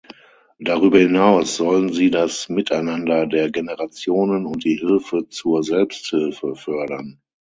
Darüber 0.57 0.97
hinaus 0.97 1.57
sollen 1.57 1.93
sie 1.93 2.09
das 2.09 2.49
Miteinander 2.49 3.27
der 3.27 3.51
Generationen 3.51 4.47
und 4.47 4.63
die 4.63 4.77
Hilfe 4.79 5.27
zur 5.29 5.61
Selbsthilfe 5.61 6.55
fördern. 6.55 7.21